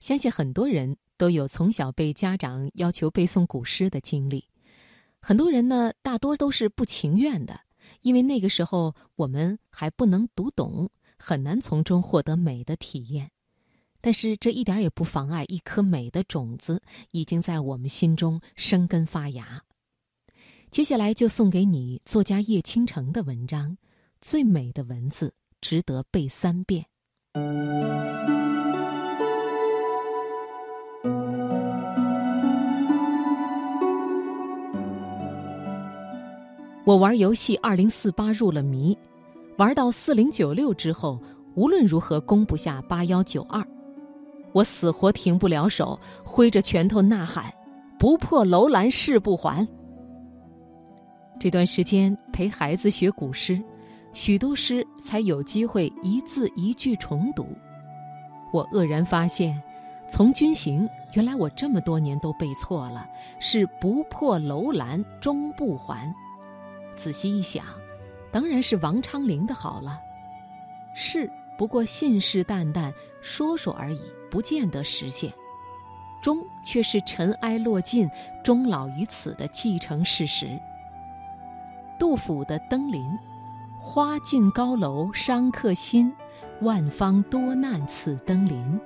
[0.00, 4.44] 相信很多人都有从小被家长要求背诵古诗的经历。
[5.20, 7.60] 很多人呢，大多都是不情愿的，
[8.02, 10.88] 因为那个时候我们还不能读懂，
[11.18, 13.30] 很难从中获得美的体验。
[14.00, 19.64] 但是这一点也不妨碍一颗美的种子已经在我们心中生根发芽。
[20.70, 23.70] 接下来就送给你作家叶倾城的文章
[24.20, 26.86] 《最美的文字值得背三遍》。
[36.86, 38.96] 我玩游戏二零四八入了迷，
[39.58, 41.20] 玩到四零九六之后，
[41.56, 43.60] 无论如何攻不下八幺九二，
[44.52, 47.52] 我死活停不了手，挥着拳头呐喊
[47.98, 49.66] ：“不破楼兰誓不还。”
[51.40, 53.60] 这段时间陪孩子学古诗，
[54.12, 57.48] 许多诗才有机会一字一句重读。
[58.52, 59.60] 我愕然发现，
[60.08, 63.04] 《从军行》原来我这么多年都背错了，
[63.40, 66.14] 是“不破楼兰终不还”。
[66.96, 67.64] 仔细一想，
[68.32, 70.00] 当然是王昌龄的好了。
[70.94, 75.32] 是不过信誓旦旦说说而已，不见得实现。
[76.22, 78.08] 终却是尘埃落尽，
[78.42, 80.58] 终老于此的既成事实。
[81.98, 83.02] 杜甫的《登临》
[83.78, 86.12] ：“花尽高楼伤客心，
[86.62, 88.80] 万方多难此登临。”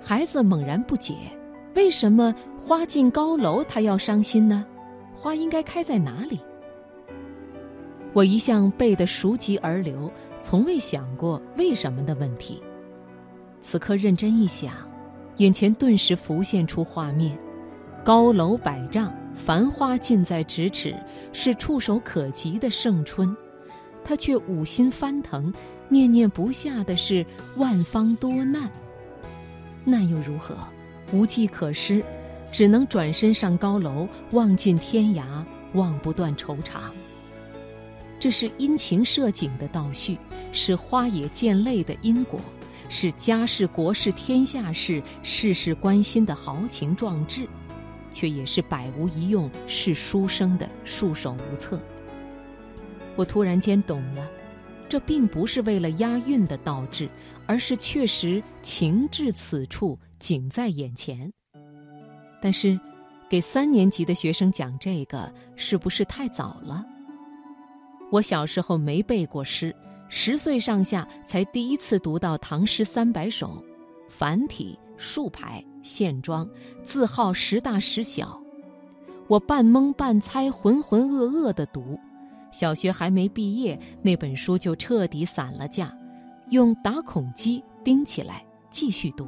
[0.00, 1.16] 孩子猛然不解，
[1.74, 4.64] 为什么花尽高楼他要伤心呢？
[5.24, 6.38] 花应该开在哪里？
[8.12, 12.62] 我一向背得熟极而流，从未想过为什么的问题。
[13.62, 14.74] 此刻认真一想，
[15.38, 17.38] 眼前顿时浮现出画面：
[18.04, 20.94] 高楼百丈，繁花近在咫尺，
[21.32, 23.34] 是触手可及的盛春，
[24.04, 25.50] 他却五心翻腾，
[25.88, 27.24] 念念不下的是
[27.56, 28.70] 万方多难。
[29.86, 30.54] 难又如何？
[31.14, 32.04] 无计可施。
[32.54, 36.78] 只能转身上高楼，望尽天涯，望不断惆怅。
[38.20, 40.16] 这是因情设景的倒叙，
[40.52, 42.40] 是花野见泪的因果，
[42.88, 47.44] 是家事国事天下事事事关心的豪情壮志，
[48.12, 51.76] 却也是百无一用是书生的束手无策。
[53.16, 54.24] 我突然间懂了，
[54.88, 57.08] 这并不是为了押韵的倒置，
[57.46, 61.32] 而是确实情至此处，景在眼前。
[62.44, 62.78] 但是，
[63.26, 66.84] 给三年级的学生讲这个是不是太早了？
[68.12, 69.74] 我小时候没背过诗，
[70.10, 73.64] 十岁上下才第一次读到唐诗三百首，
[74.10, 76.46] 繁体、竖排、线装，
[76.82, 78.38] 字号时大时小。
[79.26, 81.98] 我半蒙半猜、浑浑噩噩地读，
[82.52, 85.90] 小学还没毕业，那本书就彻底散了架，
[86.50, 89.26] 用打孔机钉起来继续读。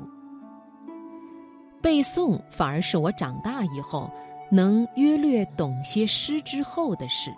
[1.86, 4.10] 背诵反而是我长大以后
[4.50, 7.32] 能约略懂些诗之后的事，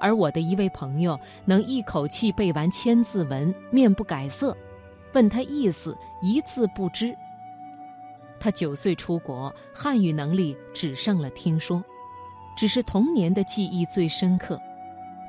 [0.00, 4.56] 而我的一位朋友能一口气背完千字文，面不改色，
[5.12, 7.16] 问他意思一字不知。
[8.40, 11.80] 他九岁出国，汉语能力只剩了听说，
[12.56, 14.60] 只是童年的记忆最深刻。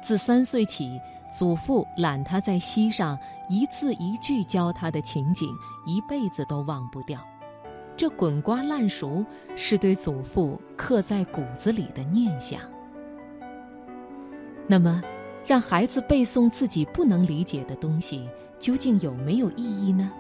[0.01, 3.15] 自三岁起，祖父揽他在膝上，
[3.47, 7.19] 一字一句教他的情景，一辈子都忘不掉。
[7.97, 9.25] 这滚瓜烂熟
[9.55, 12.61] 是对祖父刻在骨子里的念想。
[14.67, 15.01] 那么，
[15.45, 20.11] 让孩子背诵自己不能理解的东西，究竟有没有意义呢？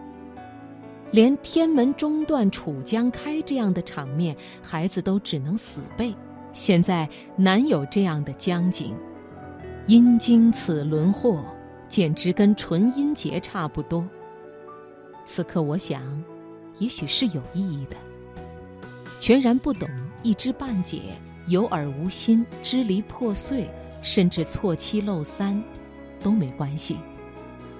[1.11, 6.13] 连“天门中断楚江开”这样的场面，孩子都只能死背。
[6.53, 8.95] 现在难有这样的江景，
[9.85, 11.45] 阴经此轮祸，
[11.87, 14.05] 简直跟纯阴节差不多。
[15.25, 16.01] 此刻，我想。
[16.79, 17.95] 也许是有意义的。
[19.19, 19.89] 全然不懂，
[20.23, 21.01] 一知半解，
[21.47, 23.67] 有耳无心，支离破碎，
[24.03, 25.61] 甚至错七漏三，
[26.21, 26.97] 都没关系。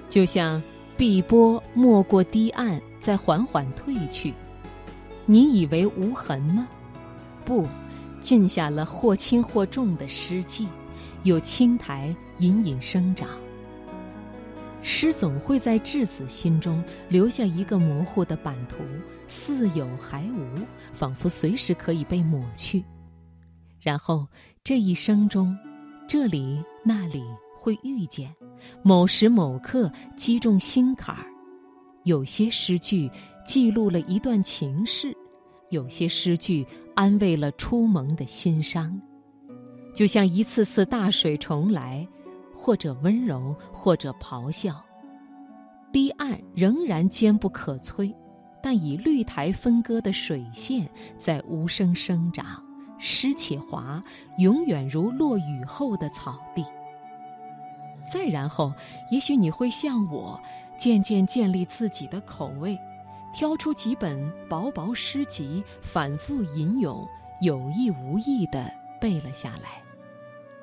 [0.09, 0.61] 就像
[0.95, 4.33] 碧波没过堤岸，再缓缓退去，
[5.25, 6.67] 你以为无痕吗？
[7.45, 7.67] 不，
[8.19, 10.67] 浸下了或轻或重的湿迹，
[11.23, 13.29] 有青苔隐隐生长。
[14.89, 18.77] 诗总会在稚子心中留下一个模糊的版图，
[19.27, 22.81] 似有还无，仿佛随时可以被抹去。
[23.81, 24.25] 然后
[24.63, 25.53] 这一生中，
[26.07, 27.21] 这里那里
[27.59, 28.33] 会遇见，
[28.81, 31.27] 某时某刻击中心坎儿。
[32.05, 33.11] 有些诗句
[33.45, 35.13] 记录了一段情事，
[35.69, 38.97] 有些诗句安慰了初萌的心伤，
[39.93, 42.07] 就像一次次大水重来。
[42.57, 44.83] 或者温柔，或者咆哮。
[45.93, 48.13] 堤岸仍然坚不可摧，
[48.61, 52.45] 但以绿苔分割的水线在无声生长，
[52.99, 54.03] 湿且滑，
[54.39, 56.65] 永远如落雨后的草地。
[58.11, 58.73] 再然后，
[59.11, 60.39] 也许你会像我，
[60.77, 62.77] 渐渐建立自己的口味，
[63.33, 67.07] 挑出几本薄薄诗集，反复吟咏，
[67.41, 69.86] 有意无意地背了下来。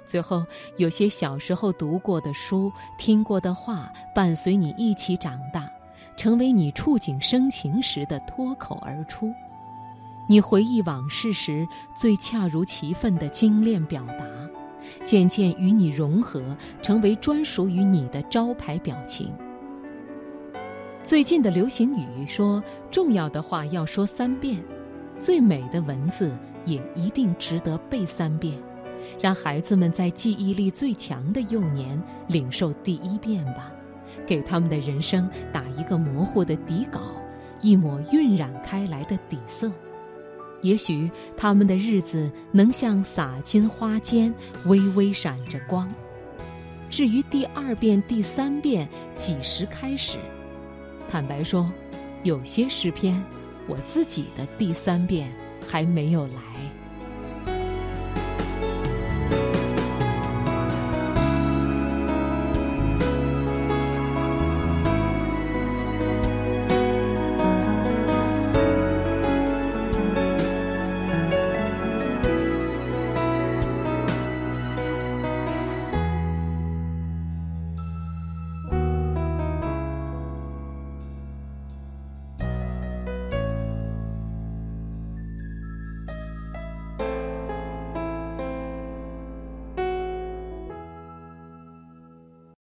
[0.07, 0.45] 最后，
[0.77, 5.71] 有些小时候读过的书、听过的话，伴随你一起长大。
[6.17, 9.35] 成为你触景生情时的脱口而出，
[10.29, 14.25] 你回忆往事时最恰如其分的精炼表达，
[15.03, 19.33] 渐渐与你融合，成为专属于你的招牌表情。
[21.03, 22.63] 最近的流行语说
[22.93, 24.63] ：“重要的话要说三遍，
[25.19, 26.33] 最美的文字
[26.65, 28.57] 也一定值得背三遍。”
[29.21, 33.71] 让孩子们在记忆力最强的幼年领受第一遍吧。
[34.27, 37.01] 给他们的人生打一个模糊的底稿，
[37.61, 39.71] 一抹晕染开来的底色。
[40.63, 44.33] 也许他们的日子能像洒金花间，
[44.65, 45.87] 微微闪着光。
[46.89, 50.17] 至于第二遍、第三遍几时开始，
[51.11, 51.71] 坦白说，
[52.23, 53.23] 有些诗篇，
[53.67, 55.31] 我自己的第三遍
[55.69, 56.84] 还没有来。